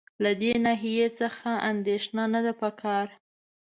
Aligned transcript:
له 0.23 0.31
دې 0.41 0.51
ناحیې 0.65 1.07
څخه 1.19 1.49
اندېښنه 1.71 2.23
نه 2.33 2.39
ده 2.45 2.53
په 2.61 2.69
کار. 2.81 3.07